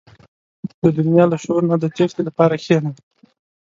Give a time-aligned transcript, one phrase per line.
[0.81, 2.91] •د دنیا له شور نه د تیښتې لپاره کښېنه.